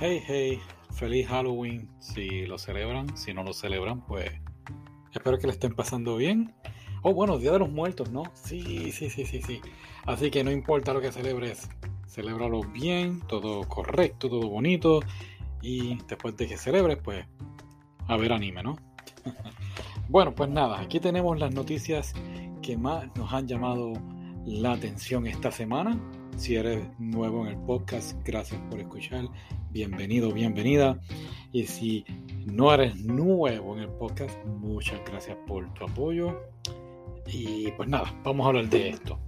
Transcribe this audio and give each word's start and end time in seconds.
Hey, 0.00 0.22
hey, 0.28 0.60
feliz 0.92 1.26
Halloween 1.26 1.88
si 1.98 2.46
lo 2.46 2.56
celebran, 2.56 3.16
si 3.16 3.34
no 3.34 3.42
lo 3.42 3.52
celebran, 3.52 4.00
pues 4.06 4.30
espero 5.12 5.40
que 5.40 5.48
le 5.48 5.54
estén 5.54 5.74
pasando 5.74 6.14
bien. 6.14 6.54
Oh, 7.02 7.12
bueno, 7.12 7.36
Día 7.36 7.50
de 7.50 7.58
los 7.58 7.68
Muertos, 7.68 8.12
¿no? 8.12 8.22
Sí, 8.32 8.92
sí, 8.92 9.10
sí, 9.10 9.26
sí, 9.26 9.42
sí. 9.42 9.60
Así 10.06 10.30
que 10.30 10.44
no 10.44 10.52
importa 10.52 10.94
lo 10.94 11.00
que 11.00 11.10
celebres, 11.10 11.68
celébralo 12.06 12.60
bien, 12.60 13.22
todo 13.26 13.68
correcto, 13.68 14.28
todo 14.28 14.48
bonito. 14.48 15.00
Y 15.62 15.98
después 16.06 16.36
de 16.36 16.46
que 16.46 16.58
celebres, 16.58 16.98
pues 17.02 17.26
a 18.06 18.16
ver 18.16 18.32
anime, 18.32 18.62
¿no? 18.62 18.76
bueno, 20.08 20.32
pues 20.32 20.48
nada, 20.48 20.78
aquí 20.78 21.00
tenemos 21.00 21.40
las 21.40 21.52
noticias 21.52 22.14
que 22.62 22.76
más 22.76 23.08
nos 23.16 23.32
han 23.32 23.48
llamado 23.48 23.94
la 24.46 24.74
atención 24.74 25.26
esta 25.26 25.50
semana. 25.50 25.98
Si 26.38 26.54
eres 26.54 26.86
nuevo 27.00 27.44
en 27.44 27.48
el 27.48 27.64
podcast, 27.64 28.16
gracias 28.24 28.60
por 28.70 28.78
escuchar. 28.78 29.24
Bienvenido, 29.72 30.32
bienvenida. 30.32 31.00
Y 31.50 31.64
si 31.64 32.04
no 32.46 32.72
eres 32.72 32.94
nuevo 32.94 33.76
en 33.76 33.82
el 33.82 33.88
podcast, 33.88 34.38
muchas 34.46 35.00
gracias 35.04 35.36
por 35.48 35.74
tu 35.74 35.84
apoyo. 35.84 36.40
Y 37.26 37.72
pues 37.72 37.88
nada, 37.88 38.14
vamos 38.22 38.44
a 38.44 38.50
hablar 38.50 38.68
de 38.68 38.90
esto. 38.90 39.18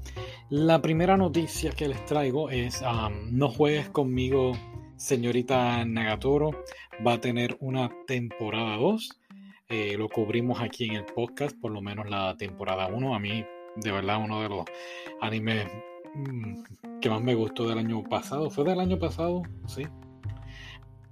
La 0.50 0.80
primera 0.80 1.16
noticia 1.16 1.72
que 1.72 1.88
les 1.88 2.04
traigo 2.04 2.48
es 2.48 2.80
um, 2.82 3.36
No 3.36 3.48
juegues 3.48 3.90
conmigo, 3.90 4.52
señorita 4.94 5.84
Nagatoro. 5.84 6.62
Va 7.04 7.14
a 7.14 7.20
tener 7.20 7.56
una 7.58 7.90
temporada 8.06 8.76
2. 8.76 9.20
Eh, 9.68 9.96
lo 9.98 10.08
cubrimos 10.08 10.60
aquí 10.60 10.84
en 10.84 10.94
el 10.94 11.06
podcast, 11.06 11.60
por 11.60 11.72
lo 11.72 11.82
menos 11.82 12.08
la 12.08 12.36
temporada 12.36 12.86
1. 12.86 13.16
A 13.16 13.18
mí, 13.18 13.44
de 13.74 13.90
verdad, 13.90 14.22
uno 14.22 14.42
de 14.42 14.48
los 14.48 14.64
animes 15.20 15.66
que 17.00 17.10
más 17.10 17.22
me 17.22 17.34
gustó 17.34 17.68
del 17.68 17.78
año 17.78 18.02
pasado. 18.04 18.50
¿Fue 18.50 18.64
del 18.64 18.80
año 18.80 18.98
pasado? 18.98 19.42
Sí. 19.66 19.82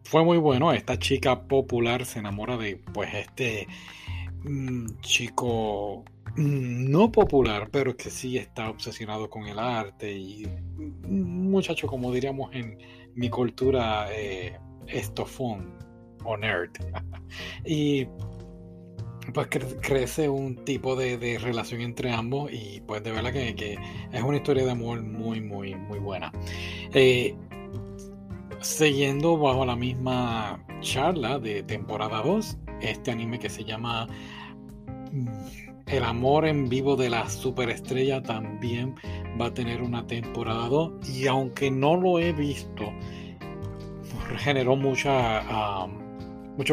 Fue 0.04 0.24
muy 0.24 0.38
bueno. 0.38 0.72
Esta 0.72 0.98
chica 0.98 1.42
popular 1.42 2.04
se 2.04 2.18
enamora 2.18 2.56
de, 2.56 2.76
pues, 2.92 3.14
este 3.14 3.66
mm, 4.44 4.86
chico 5.00 6.04
mm, 6.36 6.90
no 6.90 7.12
popular, 7.12 7.68
pero 7.70 7.96
que 7.96 8.10
sí 8.10 8.38
está 8.38 8.70
obsesionado 8.70 9.28
con 9.30 9.46
el 9.46 9.58
arte 9.58 10.12
y 10.12 10.46
un 10.76 11.50
muchacho, 11.50 11.86
como 11.86 12.12
diríamos 12.12 12.54
en 12.54 12.78
mi 13.14 13.28
cultura, 13.30 14.08
eh, 14.12 14.58
estofón 14.86 15.74
o 16.24 16.36
nerd. 16.36 16.70
y 17.64 18.06
pues 19.32 19.48
crece 19.80 20.28
un 20.28 20.64
tipo 20.64 20.96
de, 20.96 21.38
relación 21.38 21.80
entre 21.80 22.12
ambos 22.12 22.50
y 22.52 22.80
pues 22.86 23.02
de 23.02 23.12
verdad 23.12 23.32
que, 23.32 23.78
es 24.12 24.22
una 24.22 24.36
historia 24.36 24.64
de 24.64 24.70
amor 24.70 25.02
muy, 25.02 25.40
muy, 25.40 25.74
muy 25.74 25.98
buena. 25.98 26.32
Eh, 26.94 27.34
siguiendo 28.60 29.36
bajo 29.38 29.64
la 29.64 29.76
misma 29.76 30.64
charla 30.80 31.38
de 31.38 31.62
temporada 31.62 32.22
2, 32.22 32.56
este 32.80 33.10
anime 33.10 33.38
que 33.38 33.50
se 33.50 33.64
llama 33.64 34.06
mm, 35.12 35.28
El 35.86 36.04
amor 36.04 36.46
en 36.46 36.68
vivo 36.68 36.96
de 36.96 37.10
la 37.10 37.28
superestrella 37.28 38.22
también 38.22 38.94
va 39.40 39.46
a 39.46 39.54
tener 39.54 39.82
una 39.82 40.06
temporada 40.06 40.68
2 40.68 41.08
y 41.08 41.26
aunque 41.26 41.70
no 41.70 41.96
lo 41.96 42.18
he 42.18 42.32
visto, 42.32 42.92
generó 44.38 44.74
muchos 44.76 45.08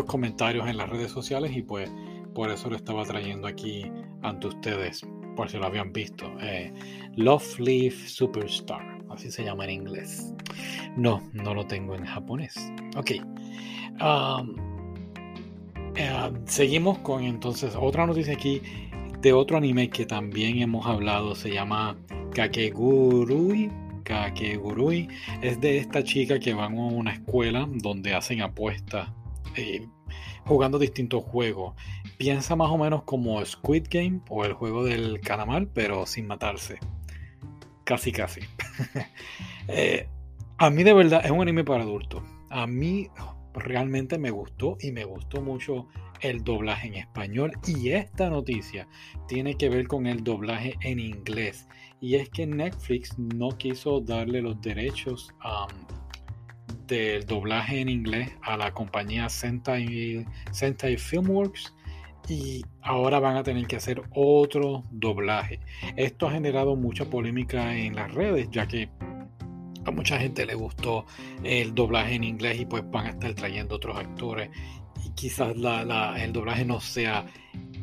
comentarios 0.06 0.67
en 0.67 0.78
las 0.78 0.90
redes 0.90 1.12
sociales 1.12 1.56
y 1.56 1.62
pues 1.62 1.92
por 2.36 2.52
eso 2.52 2.69
lo 2.69 2.75
estaba 2.75 3.03
trayendo 3.05 3.47
aquí 3.47 3.89
ante 4.22 4.47
ustedes, 4.47 5.08
por 5.36 5.50
si 5.50 5.58
lo 5.58 5.66
habían 5.66 5.91
visto. 5.91 6.31
Eh, 6.41 6.72
Love 7.16 7.59
Leaf 7.59 8.08
Superstar, 8.08 9.02
así 9.09 9.31
se 9.31 9.44
llama 9.44 9.64
en 9.64 9.72
inglés. 9.72 10.33
No, 10.97 11.23
no 11.33 11.56
lo 11.56 11.66
tengo 11.66 11.95
en 11.95 12.06
japonés. 12.06 12.56
Ok. 12.97 13.11
Um, 14.02 14.56
eh, 15.96 16.31
seguimos 16.46 17.00
con 17.00 17.23
entonces 17.23 17.73
otra 17.79 18.06
noticia 18.06 18.34
aquí 18.34 18.62
de 19.22 19.31
otro 19.31 19.57
anime 19.57 19.90
que 19.90 20.06
también 20.06 20.62
hemos 20.62 20.85
hablado. 20.85 21.35
Se 21.35 21.52
llama 21.52 21.97
Kakegurui. 22.34 23.72
Kakegurui 24.03 25.07
es 25.41 25.59
de 25.62 25.78
esta 25.78 26.03
chica 26.03 26.38
que 26.38 26.53
van 26.53 26.78
a 26.78 26.81
una 26.81 27.13
escuela 27.13 27.67
donde 27.72 28.13
hacen 28.13 28.41
apuestas 28.41 29.09
eh, 29.56 29.88
jugando 30.45 30.79
distintos 30.79 31.23
juegos. 31.23 31.75
Piensa 32.17 32.56
más 32.56 32.69
o 32.69 32.78
menos 32.78 33.03
como 33.03 33.44
Squid 33.44 33.88
Game 33.89 34.22
o 34.29 34.45
el 34.45 34.53
juego 34.53 34.83
del 34.83 35.19
calamar, 35.22 35.67
pero 35.73 36.06
sin 36.06 36.28
matarse. 36.28 36.79
Casi, 37.83 38.11
casi. 38.11 38.41
Eh, 39.67 40.07
a 40.59 40.69
mí 40.69 40.84
de 40.84 40.94
verdad 40.94 41.25
es 41.25 41.31
un 41.31 41.41
anime 41.41 41.63
para 41.63 41.81
adultos. 41.81 42.22
A 42.51 42.67
mí 42.67 43.09
realmente 43.55 44.19
me 44.19 44.29
gustó 44.29 44.78
y 44.79 44.91
me 44.91 45.03
gustó 45.03 45.41
mucho 45.41 45.88
el 46.22 46.44
doblaje 46.44 46.88
en 46.88 46.94
español. 46.94 47.53
Y 47.66 47.89
esta 47.89 48.29
noticia 48.29 48.88
tiene 49.28 49.55
que 49.55 49.69
ver 49.69 49.88
con 49.88 50.05
el 50.05 50.23
doblaje 50.23 50.75
en 50.81 51.00
inglés. 51.00 51.67
Y 52.00 52.13
es 52.13 52.29
que 52.29 52.45
Netflix 52.45 53.17
no 53.17 53.57
quiso 53.57 54.01
darle 54.01 54.41
los 54.44 54.61
derechos 54.61 55.34
a 55.39 55.66
del 56.88 57.25
doblaje 57.25 57.81
en 57.81 57.90
inglés 57.90 58.31
a 58.41 58.57
la 58.57 58.72
compañía 58.72 59.29
Sentai, 59.29 60.25
Sentai 60.51 60.97
Filmworks 60.97 61.73
y 62.28 62.63
ahora 62.81 63.19
van 63.19 63.38
a 63.38 63.44
tener 63.44 63.68
que 63.68 63.75
hacer 63.75 64.01
otro 64.12 64.84
doblaje. 64.91 65.59
Esto 65.96 66.28
ha 66.28 66.31
generado 66.31 66.75
mucha 66.75 67.06
polémica 67.06 67.75
en 67.75 67.96
las 67.96 68.13
redes, 68.13 68.50
ya 68.51 68.68
que 68.68 68.90
a 69.85 69.91
mucha 69.91 70.19
gente 70.19 70.46
le 70.46 70.56
gustó 70.56 71.06
el 71.44 71.75
doblaje 71.75 72.16
en 72.16 72.23
inglés 72.23 72.59
y 72.59 72.66
pues 72.66 72.84
van 72.90 73.06
a 73.06 73.09
estar 73.09 73.34
trayendo 73.35 73.75
otros 73.75 73.97
actores 73.97 74.50
y 75.06 75.09
quizás 75.12 75.56
el 76.17 76.34
doblaje 76.34 76.66
no 76.66 76.79
sea 76.79 77.25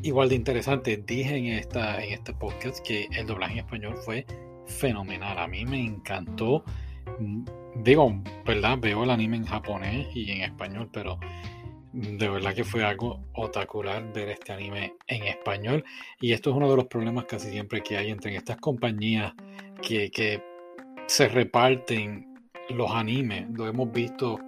igual 0.02 0.28
de 0.28 0.34
interesante. 0.34 0.96
Dije 1.06 1.36
en, 1.36 1.46
esta, 1.46 2.02
en 2.02 2.12
este 2.12 2.32
podcast 2.34 2.84
que 2.84 3.08
el 3.12 3.26
doblaje 3.26 3.54
en 3.54 3.58
español 3.60 3.96
fue 3.96 4.26
fenomenal. 4.66 5.38
A 5.38 5.46
mí 5.46 5.64
me 5.64 5.80
encantó 5.80 6.64
digo, 7.76 8.20
¿verdad? 8.44 8.78
Veo 8.78 9.04
el 9.04 9.10
anime 9.10 9.36
en 9.36 9.47
japonés 9.47 10.08
y 10.14 10.30
en 10.30 10.42
español, 10.42 10.88
pero 10.92 11.19
de 11.92 12.28
verdad 12.28 12.54
que 12.54 12.64
fue 12.64 12.82
algo 12.84 13.20
otacular 13.34 14.12
ver 14.12 14.30
este 14.30 14.53
anime 14.53 14.94
en 15.06 15.25
español. 15.25 15.84
Y 16.20 16.32
esto 16.32 16.50
es 16.50 16.56
uno 16.56 16.70
de 16.70 16.76
los 16.76 16.86
problemas 16.86 17.26
casi 17.26 17.50
siempre 17.50 17.82
que 17.82 17.97
hay 17.97 18.10
entre 18.10 18.34
estas 18.34 18.56
compañías 18.56 19.32
que, 19.82 20.10
que 20.10 20.42
se 21.06 21.28
reparten 21.28 22.34
los 22.70 22.91
animes. 22.91 23.48
Lo 23.50 23.66
hemos 23.66 23.92
visto 23.92 24.38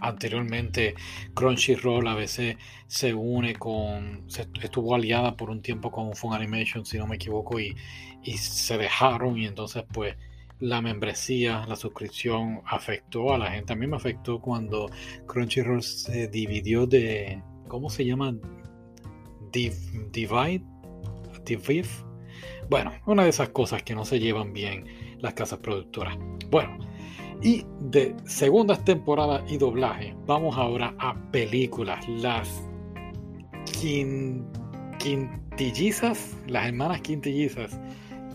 anteriormente. 0.00 0.94
Crunchyroll 1.34 2.06
a 2.08 2.14
veces 2.14 2.56
se 2.86 3.14
une 3.14 3.54
con. 3.54 4.26
estuvo 4.62 4.94
aliada 4.94 5.36
por 5.36 5.50
un 5.50 5.62
tiempo 5.62 5.90
con 5.90 6.14
Fun 6.14 6.34
Animation, 6.34 6.84
si 6.84 6.98
no 6.98 7.06
me 7.06 7.16
equivoco, 7.16 7.60
y, 7.60 7.76
y 8.22 8.36
se 8.36 8.78
dejaron. 8.78 9.38
Y 9.38 9.46
entonces, 9.46 9.84
pues 9.92 10.16
la 10.60 10.80
membresía, 10.80 11.64
la 11.66 11.76
suscripción 11.76 12.62
afectó 12.66 13.34
a 13.34 13.38
la 13.38 13.50
gente. 13.50 13.72
A 13.72 13.76
mí 13.76 13.86
me 13.86 13.96
afectó 13.96 14.40
cuando 14.40 14.90
Crunchyroll 15.26 15.82
se 15.82 16.28
dividió 16.28 16.86
de, 16.86 17.42
¿cómo 17.68 17.90
se 17.90 18.04
llama? 18.04 18.34
divide, 19.52 20.62
Divive. 21.44 21.86
Bueno, 22.68 22.92
una 23.06 23.24
de 23.24 23.28
esas 23.28 23.50
cosas 23.50 23.82
que 23.82 23.94
no 23.94 24.04
se 24.04 24.18
llevan 24.18 24.52
bien 24.52 24.86
las 25.18 25.34
casas 25.34 25.58
productoras. 25.60 26.16
Bueno, 26.50 26.78
y 27.42 27.64
de 27.80 28.16
segundas 28.24 28.84
temporadas 28.84 29.42
y 29.50 29.58
doblaje, 29.58 30.14
vamos 30.26 30.56
ahora 30.56 30.94
a 30.98 31.14
películas. 31.30 32.08
Las 32.08 32.62
quintillizas, 34.98 36.36
las 36.46 36.66
hermanas 36.66 37.02
quintillizas 37.02 37.78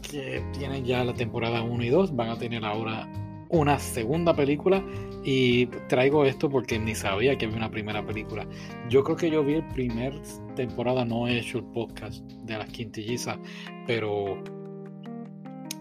que 0.02 0.44
tienen 0.58 0.86
ya 0.86 1.04
la 1.04 1.14
temporada 1.14 1.62
1 1.62 1.84
y 1.84 1.90
2, 1.90 2.16
van 2.16 2.30
a 2.30 2.38
tener 2.38 2.66
ahora 2.66 3.08
una 3.50 3.80
segunda 3.80 4.36
película 4.36 4.84
y 5.24 5.66
traigo 5.88 6.26
esto 6.26 6.50
porque 6.50 6.80
ni 6.80 6.96
sabía 6.96 7.38
que 7.38 7.46
había 7.46 7.58
una 7.58 7.72
primera 7.72 8.06
película. 8.06 8.48
Yo 8.90 9.04
creo 9.04 9.18
que 9.18 9.32
yo 9.32 9.44
vi 9.44 9.56
el 9.56 9.68
primer 9.68 10.14
temporada, 10.56 11.04
no 11.04 11.28
he 11.28 11.40
hecho 11.40 11.60
el 11.60 11.66
podcast 11.66 12.24
de 12.44 12.58
las 12.58 12.70
quintillizas, 12.70 13.38
pero 13.86 14.42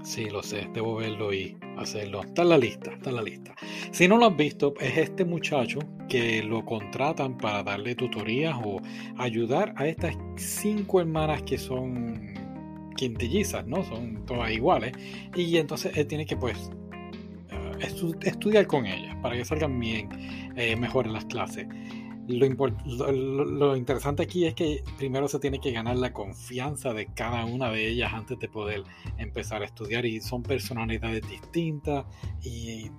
sí, 0.03 0.31
lo 0.31 0.43
sé, 0.43 0.69
debo 0.73 0.97
verlo 0.97 1.33
y 1.33 1.57
hacerlo. 1.77 2.23
Está 2.23 2.43
en 2.43 2.49
la 2.49 2.59
lista, 2.59 2.93
está 2.93 3.11
en 3.11 3.17
la 3.17 3.23
lista. 3.23 3.55
Si 3.93 4.09
no 4.09 4.17
lo 4.17 4.27
has 4.27 4.37
visto, 4.37 4.75
es 4.81 4.97
este 4.97 5.25
muchacho 5.25 5.79
que 6.09 6.43
lo 6.43 6.65
contratan 6.65 7.37
para 7.37 7.63
darle 7.63 7.95
tutorías 7.95 8.57
o 8.65 8.81
ayudar 9.19 9.75
a 9.77 9.87
estas 9.87 10.17
cinco 10.37 11.01
hermanas 11.01 11.43
que 11.43 11.59
son 11.59 12.28
quintillizas, 12.99 13.67
¿no? 13.67 13.85
Son 13.85 14.27
todas 14.27 14.51
iguales. 14.51 14.93
Y 15.35 15.57
entonces 15.57 15.97
él 15.97 16.07
tiene 16.07 16.27
que, 16.27 16.37
pues, 16.37 16.71
eh, 17.51 18.13
estudiar 18.23 18.67
con 18.67 18.87
ellas 18.87 19.17
para 19.23 19.37
que 19.37 19.45
salgan 19.45 19.79
bien, 19.79 20.09
eh, 20.57 20.77
mejor 20.77 21.07
en 21.07 21.13
las 21.15 21.25
clases. 21.27 21.67
Lo, 22.27 23.45
lo, 23.47 23.75
interesante 23.75 24.23
aquí 24.23 24.45
es 24.45 24.55
que 24.55 24.83
primero 24.99 25.29
se 25.29 25.39
tiene 25.39 25.61
que 25.61 25.73
ganar 25.73 25.97
la 25.97 26.13
confianza 26.13 26.93
de 26.93 27.07
cada 27.07 27.47
una 27.47 27.71
de 27.71 27.89
ellas 27.89 28.13
antes 28.13 28.39
de 28.39 28.49
poder 28.49 28.83
empezar 29.17 29.63
a 29.63 29.65
estudiar 29.65 30.05
y 30.05 30.21
son 30.21 30.43
personalidades 30.43 31.27
distintas 31.27 32.05
y 32.43 32.91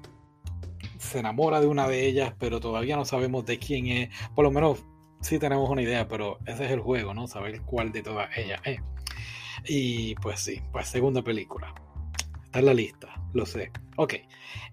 se 0.98 1.20
enamora 1.20 1.62
de 1.62 1.68
una 1.68 1.88
de 1.88 2.08
ellas, 2.08 2.34
pero 2.40 2.60
todavía 2.60 2.96
no 2.96 3.06
sabemos 3.06 3.46
de 3.46 3.60
quién 3.60 3.88
es. 3.88 4.10
Por 4.34 4.46
lo 4.46 4.52
menos 4.52 4.84
sí 5.22 5.38
tenemos 5.38 5.70
una 5.70 5.84
idea, 5.84 6.08
pero 6.08 6.40
ese 6.48 6.66
es 6.66 6.72
el 6.72 6.80
juego, 6.80 7.14
¿no? 7.14 7.28
Saber 7.28 7.62
cuál 7.62 7.92
de 7.92 8.02
todas 8.02 8.36
ellas 8.36 8.60
es. 8.66 8.82
Y 9.68 10.16
pues 10.16 10.40
sí, 10.40 10.62
pues 10.72 10.88
segunda 10.88 11.22
película. 11.22 11.74
Está 12.46 12.60
en 12.60 12.66
la 12.66 12.74
lista, 12.74 13.08
lo 13.34 13.46
sé. 13.46 13.72
Ok, 13.98 14.16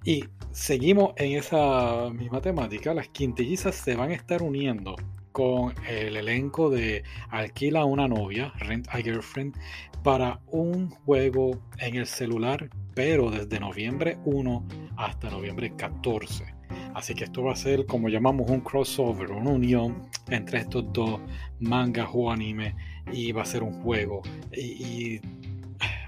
y 0.04 0.24
seguimos 0.52 1.12
en 1.16 1.32
esa 1.32 2.10
misma 2.10 2.40
temática. 2.40 2.94
Las 2.94 3.08
quintillizas 3.08 3.74
se 3.74 3.94
van 3.94 4.10
a 4.10 4.14
estar 4.14 4.42
uniendo 4.42 4.96
con 5.32 5.74
el 5.86 6.16
elenco 6.16 6.70
de 6.70 7.04
Alquila 7.28 7.84
una 7.84 8.08
novia, 8.08 8.54
Rent 8.58 8.88
a 8.88 8.96
Girlfriend, 8.96 9.54
para 10.02 10.40
un 10.46 10.88
juego 10.88 11.60
en 11.78 11.96
el 11.96 12.06
celular, 12.06 12.70
pero 12.94 13.30
desde 13.30 13.60
noviembre 13.60 14.16
1 14.24 14.66
hasta 14.96 15.28
noviembre 15.28 15.74
14. 15.76 16.54
Así 16.94 17.14
que 17.14 17.24
esto 17.24 17.42
va 17.42 17.52
a 17.52 17.56
ser 17.56 17.84
como 17.84 18.08
llamamos 18.08 18.48
un 18.48 18.60
crossover, 18.60 19.30
una 19.30 19.50
unión 19.50 20.08
entre 20.30 20.60
estos 20.60 20.90
dos 20.94 21.20
mangas 21.60 22.08
o 22.14 22.30
anime 22.30 22.74
y 23.12 23.32
va 23.32 23.42
a 23.42 23.46
ser 23.46 23.62
un 23.62 23.80
juego 23.82 24.22
y, 24.52 25.20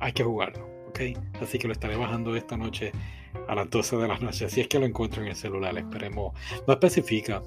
hay 0.00 0.12
que 0.12 0.23
jugarlo, 0.23 0.67
¿ok? 0.89 1.00
Así 1.43 1.59
que 1.59 1.67
lo 1.67 1.73
estaré 1.73 1.97
bajando 1.97 2.37
esta 2.37 2.56
noche 2.56 2.93
a 3.49 3.55
las 3.55 3.69
12 3.69 3.97
de 3.97 4.09
la 4.09 4.19
noche, 4.19 4.49
si 4.49 4.61
es 4.61 4.69
que 4.69 4.79
lo 4.79 4.87
encuentro 4.87 5.23
en 5.23 5.29
el 5.29 5.37
celular, 5.37 5.77
esperemos, 5.77 6.35
no 6.67 6.73
especifica 6.73 7.43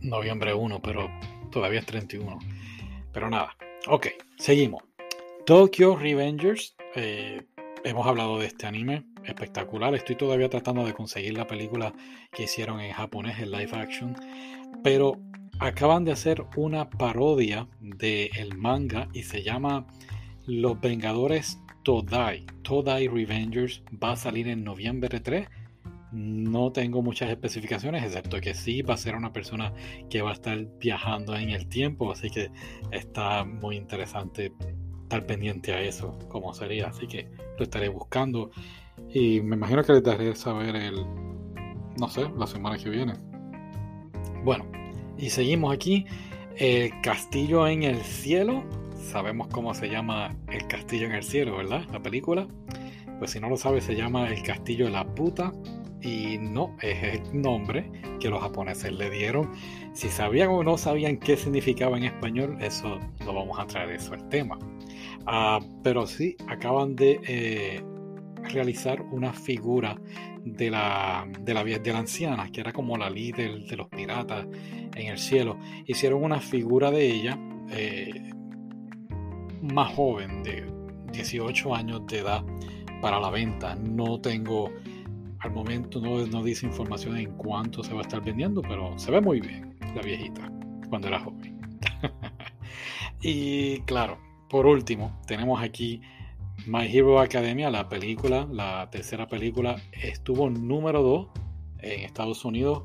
noviembre 0.00 0.54
1, 0.54 0.80
pero 0.80 1.10
todavía 1.50 1.80
es 1.80 1.86
31. 1.86 2.38
Pero 3.12 3.30
nada, 3.30 3.56
ok, 3.88 4.08
seguimos. 4.38 4.82
Tokyo 5.44 5.96
Revengers, 5.96 6.76
eh, 6.94 7.42
hemos 7.84 8.06
hablado 8.06 8.38
de 8.38 8.46
este 8.46 8.66
anime, 8.66 9.04
espectacular. 9.24 9.94
Estoy 9.94 10.16
todavía 10.16 10.48
tratando 10.48 10.84
de 10.86 10.94
conseguir 10.94 11.36
la 11.36 11.46
película 11.46 11.92
que 12.32 12.44
hicieron 12.44 12.80
en 12.80 12.92
japonés, 12.92 13.38
en 13.40 13.50
live 13.50 13.76
action, 13.76 14.16
pero 14.82 15.18
acaban 15.62 16.04
de 16.04 16.12
hacer 16.12 16.44
una 16.56 16.90
parodia 16.90 17.68
del 17.80 18.56
manga 18.56 19.08
y 19.12 19.22
se 19.22 19.42
llama 19.42 19.86
Los 20.46 20.80
Vengadores 20.80 21.60
Todai. 21.84 22.46
Todai 22.62 23.08
Revengers 23.08 23.82
va 24.02 24.12
a 24.12 24.16
salir 24.16 24.48
en 24.48 24.64
noviembre 24.64 25.20
3 25.20 25.48
no 26.12 26.72
tengo 26.72 27.00
muchas 27.00 27.30
especificaciones, 27.30 28.04
excepto 28.04 28.38
que 28.38 28.54
sí 28.54 28.82
va 28.82 28.94
a 28.94 28.98
ser 28.98 29.14
una 29.16 29.32
persona 29.32 29.72
que 30.10 30.20
va 30.20 30.30
a 30.30 30.34
estar 30.34 30.58
viajando 30.78 31.34
en 31.34 31.48
el 31.48 31.66
tiempo, 31.68 32.12
así 32.12 32.28
que 32.28 32.50
está 32.90 33.44
muy 33.44 33.76
interesante 33.76 34.52
estar 35.04 35.24
pendiente 35.24 35.72
a 35.72 35.80
eso, 35.80 36.18
como 36.28 36.52
sería, 36.52 36.88
así 36.88 37.06
que 37.06 37.30
lo 37.56 37.64
estaré 37.64 37.88
buscando 37.88 38.50
y 39.14 39.40
me 39.40 39.56
imagino 39.56 39.82
que 39.82 39.94
les 39.94 40.02
daré 40.02 40.34
saber 40.34 40.76
el, 40.76 40.96
no 41.98 42.08
sé, 42.08 42.28
la 42.36 42.46
semana 42.46 42.76
que 42.76 42.90
viene. 42.90 43.14
Bueno, 44.44 44.66
y 45.18 45.30
seguimos 45.30 45.74
aquí, 45.74 46.06
el 46.56 46.92
castillo 47.02 47.66
en 47.66 47.82
el 47.82 47.98
cielo, 48.02 48.64
sabemos 48.96 49.48
cómo 49.48 49.74
se 49.74 49.88
llama 49.88 50.34
el 50.48 50.66
castillo 50.66 51.06
en 51.06 51.12
el 51.12 51.22
cielo, 51.22 51.56
¿verdad? 51.56 51.84
La 51.92 52.00
película. 52.00 52.46
Pues 53.18 53.30
si 53.32 53.40
no 53.40 53.48
lo 53.48 53.56
sabes, 53.56 53.84
se 53.84 53.94
llama 53.94 54.28
El 54.28 54.42
Castillo 54.42 54.86
de 54.86 54.90
la 54.90 55.04
Puta 55.04 55.52
y 56.00 56.38
no 56.38 56.76
es 56.80 57.02
el 57.04 57.40
nombre 57.40 57.88
que 58.18 58.28
los 58.28 58.42
japoneses 58.42 58.92
le 58.92 59.10
dieron. 59.10 59.52
Si 59.92 60.08
sabían 60.08 60.48
o 60.48 60.64
no 60.64 60.76
sabían 60.76 61.18
qué 61.18 61.36
significaba 61.36 61.96
en 61.96 62.04
español, 62.04 62.56
eso 62.60 62.98
lo 63.24 63.32
vamos 63.32 63.60
a 63.60 63.66
traer 63.66 63.92
eso 63.92 64.14
al 64.14 64.28
tema. 64.28 64.58
Ah, 65.26 65.60
pero 65.84 66.06
sí, 66.06 66.36
acaban 66.48 66.96
de 66.96 67.20
eh, 67.24 67.84
realizar 68.52 69.00
una 69.12 69.32
figura 69.32 69.96
de 70.44 70.70
la, 70.70 71.24
de 71.40 71.54
la, 71.54 71.62
de 71.62 71.92
la 71.92 71.98
anciana, 71.98 72.50
que 72.50 72.60
era 72.60 72.72
como 72.72 72.96
la 72.96 73.08
líder 73.08 73.64
de 73.66 73.76
los 73.76 73.88
piratas 73.88 74.46
en 74.94 75.08
el 75.08 75.18
cielo. 75.18 75.58
Hicieron 75.86 76.22
una 76.22 76.40
figura 76.40 76.90
de 76.90 77.06
ella 77.06 77.38
eh, 77.70 78.32
más 79.62 79.94
joven, 79.94 80.42
de 80.42 80.64
18 81.12 81.74
años 81.74 82.06
de 82.06 82.18
edad, 82.18 82.44
para 83.00 83.20
la 83.20 83.30
venta. 83.30 83.74
No 83.76 84.20
tengo 84.20 84.70
al 85.42 85.50
momento 85.50 86.00
no, 86.00 86.42
dice 86.42 86.66
información 86.66 87.16
en 87.16 87.32
cuánto 87.32 87.82
se 87.82 87.92
va 87.92 88.00
a 88.00 88.02
estar 88.02 88.22
vendiendo, 88.22 88.62
pero 88.62 88.96
se 88.96 89.10
ve 89.10 89.20
muy 89.20 89.40
bien 89.40 89.76
la 89.94 90.00
viejita 90.00 90.50
cuando 90.88 91.08
era 91.08 91.18
joven. 91.18 91.80
y 93.20 93.80
claro, 93.80 94.18
por 94.48 94.66
último, 94.66 95.20
tenemos 95.26 95.60
aquí 95.60 96.00
My 96.66 96.86
Hero 96.86 97.18
Academia, 97.18 97.70
la 97.70 97.88
película, 97.88 98.46
la 98.50 98.88
tercera 98.90 99.26
película, 99.26 99.76
estuvo 99.90 100.48
número 100.48 101.02
2 101.02 101.28
en 101.78 102.00
Estados 102.00 102.44
Unidos. 102.44 102.84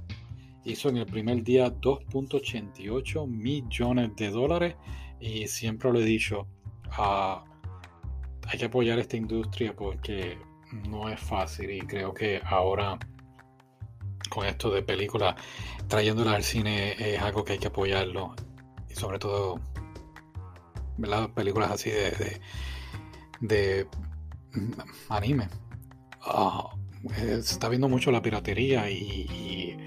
Hizo 0.68 0.90
en 0.90 0.98
el 0.98 1.06
primer 1.06 1.44
día 1.44 1.74
2.88 1.74 3.26
millones 3.26 4.16
de 4.18 4.30
dólares. 4.30 4.76
Y 5.18 5.48
siempre 5.48 5.92
lo 5.94 6.02
he 6.02 6.04
dicho, 6.04 6.46
ah, 6.92 7.46
hay 8.48 8.60
que 8.60 8.66
apoyar 8.66 9.00
esta 9.00 9.16
industria 9.16 9.74
porque 9.74 10.38
no 10.90 11.08
es 11.08 11.20
fácil 11.22 11.72
y 11.72 11.80
creo 11.80 12.14
que 12.14 12.42
ahora 12.44 13.00
con 14.30 14.46
esto 14.46 14.70
de 14.70 14.82
películas 14.84 15.36
trayéndolas 15.88 16.36
al 16.36 16.44
cine 16.44 16.96
es 17.00 17.22
algo 17.22 17.46
que 17.46 17.54
hay 17.54 17.60
que 17.60 17.68
apoyarlo 17.68 18.36
y 18.90 18.96
sobre 18.96 19.20
todo 19.20 19.62
¿verdad? 20.98 21.30
películas 21.30 21.72
así 21.72 21.90
de, 21.90 22.42
de, 23.40 23.88
anime 25.08 25.48
ah, 26.22 26.70
se 27.16 27.40
está 27.40 27.70
viendo 27.70 27.88
mucho 27.88 28.12
la 28.12 28.22
piratería 28.22 28.90
y, 28.90 29.78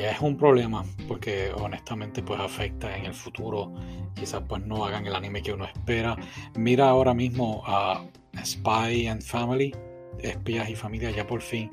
es 0.00 0.20
un 0.20 0.36
problema 0.36 0.84
porque 1.06 1.50
honestamente 1.54 2.22
pues 2.22 2.40
afecta 2.40 2.96
en 2.96 3.06
el 3.06 3.14
futuro. 3.14 3.72
Quizás 4.14 4.42
pues 4.48 4.62
no 4.64 4.84
hagan 4.84 5.06
el 5.06 5.14
anime 5.14 5.42
que 5.42 5.52
uno 5.52 5.64
espera. 5.64 6.16
Mira 6.56 6.88
ahora 6.88 7.14
mismo 7.14 7.62
a 7.66 8.04
Spy 8.44 9.06
and 9.06 9.22
Family, 9.22 9.74
Espías 10.18 10.68
y 10.68 10.74
Familia, 10.74 11.10
ya 11.10 11.26
por 11.26 11.40
fin 11.40 11.70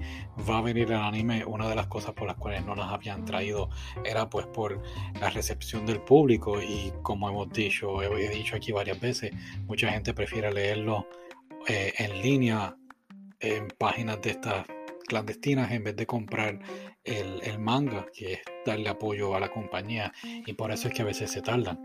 va 0.49 0.59
a 0.59 0.61
venir 0.61 0.91
el 0.91 0.97
anime. 0.97 1.45
Una 1.45 1.67
de 1.67 1.75
las 1.75 1.87
cosas 1.87 2.13
por 2.13 2.27
las 2.27 2.37
cuales 2.37 2.65
no 2.65 2.75
las 2.75 2.91
habían 2.91 3.25
traído 3.25 3.69
era 4.03 4.29
pues 4.29 4.45
por 4.47 4.81
la 5.19 5.29
recepción 5.29 5.85
del 5.85 6.01
público. 6.01 6.61
Y 6.61 6.93
como 7.01 7.29
hemos 7.29 7.51
dicho, 7.51 8.01
he 8.01 8.29
dicho 8.29 8.55
aquí 8.55 8.71
varias 8.71 8.99
veces, 8.99 9.31
mucha 9.67 9.89
gente 9.89 10.13
prefiere 10.13 10.51
leerlo 10.53 11.07
eh, 11.67 11.93
en 11.97 12.21
línea 12.21 12.75
en 13.39 13.67
páginas 13.77 14.21
de 14.21 14.31
estas 14.31 14.65
clandestinas 15.07 15.71
en 15.71 15.83
vez 15.83 15.95
de 15.95 16.05
comprar 16.05 16.59
el, 17.05 17.41
el, 17.43 17.59
manga, 17.59 18.07
que 18.13 18.33
es 18.33 18.39
darle 18.65 18.89
apoyo 18.89 19.35
a 19.35 19.39
la 19.39 19.49
compañía 19.49 20.11
y 20.23 20.53
por 20.53 20.71
eso 20.71 20.87
es 20.87 20.93
que 20.93 21.01
a 21.01 21.05
veces 21.05 21.31
se 21.31 21.41
tardan. 21.41 21.79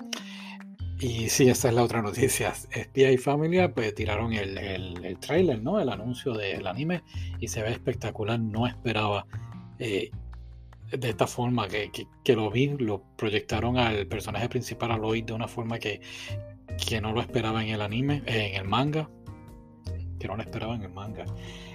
Y 1.01 1.31
sí, 1.31 1.49
esa 1.49 1.69
es 1.69 1.75
la 1.75 1.83
otra 1.83 2.03
noticia. 2.03 2.55
Spy 2.75 3.17
Familia 3.17 3.73
pues 3.73 3.95
tiraron 3.95 4.35
el, 4.35 4.59
el, 4.59 5.19
trailer, 5.19 5.63
¿no? 5.63 5.81
El 5.81 5.89
anuncio 5.89 6.35
del 6.35 6.67
anime 6.67 7.03
y 7.41 7.49
se 7.49 7.63
ve 7.63 7.71
espectacular. 7.71 8.39
No 8.39 8.67
esperaba 8.67 9.27
eh, 9.79 10.11
de 10.91 11.09
esta 11.09 11.27
forma 11.27 11.69
que, 11.69 11.91
que, 12.23 12.37
lo 12.37 12.51
vi, 12.51 12.69
lo 12.79 13.03
proyectaron 13.17 13.79
al 13.79 14.07
personaje 14.07 14.49
principal, 14.51 14.93
a 14.93 14.99
Lloyd, 14.99 15.25
de 15.25 15.33
una 15.33 15.49
forma 15.49 15.79
que, 15.79 16.01
que 16.87 17.01
no 17.01 17.13
lo 17.13 17.23
esperaba 17.23 17.63
en 17.63 17.71
el 17.71 17.81
anime, 17.81 18.23
en 18.27 18.57
el 18.57 18.69
manga. 18.69 19.09
Que 20.21 20.29
no 20.29 20.37
lo 20.37 20.43
esperaba 20.43 20.77
en 20.77 20.83
el 20.83 20.93
manga 20.93 21.25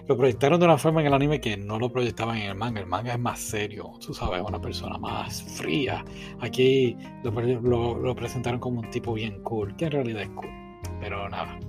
lo 0.07 0.17
proyectaron 0.17 0.59
de 0.59 0.65
una 0.65 0.77
forma 0.77 1.01
en 1.01 1.07
el 1.07 1.13
anime 1.13 1.41
que 1.41 1.57
no 1.57 1.79
lo 1.79 1.91
proyectaban 1.91 2.37
en 2.37 2.49
el 2.51 2.55
manga. 2.55 2.79
El 2.79 2.87
manga 2.87 3.13
es 3.13 3.19
más 3.19 3.39
serio, 3.39 3.93
tú 4.05 4.13
sabes, 4.13 4.41
una 4.47 4.61
persona 4.61 4.97
más 4.97 5.41
fría. 5.41 6.05
Aquí 6.41 6.95
lo, 7.23 8.15
presentaron 8.15 8.59
como 8.59 8.81
un 8.81 8.89
tipo 8.89 9.13
bien 9.13 9.41
cool, 9.43 9.75
que 9.75 9.85
en 9.85 9.91
realidad 9.91 10.21
es 10.21 10.29
cool. 10.29 10.49
Pero 10.99 11.27
nada, 11.29 11.59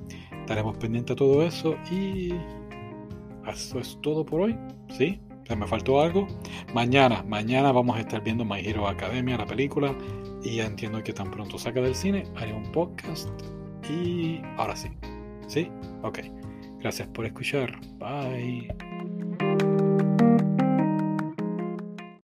estaremos 0.40 0.76
pendientes 0.76 1.16
de 1.16 1.18
todo 1.18 1.42
eso 1.42 1.76
y 1.90 2.35
eso 3.47 3.78
es 3.78 3.99
todo 4.02 4.25
por 4.25 4.42
hoy. 4.42 4.56
¿Sí? 4.90 5.21
¿Se 5.45 5.56
me 5.56 5.66
faltó 5.66 6.00
algo? 6.00 6.26
Mañana, 6.75 7.23
mañana 7.23 7.73
vamos 7.73 7.97
a 7.97 8.00
estar 8.00 8.23
viendo 8.23 8.45
My 8.45 8.61
Hero 8.61 8.87
Academia, 8.87 9.38
la 9.38 9.47
película. 9.47 9.97
Y 10.42 10.56
ya 10.56 10.66
entiendo 10.66 11.02
que 11.02 11.12
tan 11.12 11.30
pronto 11.30 11.59
saca 11.59 11.80
del 11.80 11.95
cine, 11.95 12.25
haré 12.37 12.52
un 12.52 12.71
podcast. 12.71 13.30
Y 13.88 14.40
ahora 14.59 14.76
sí. 14.76 14.88
¿Sí? 15.47 15.71
Ok. 16.02 16.18
Gracias 16.87 17.09
por 17.09 17.26
escuchar. 17.26 17.81
Bye. 17.99 18.69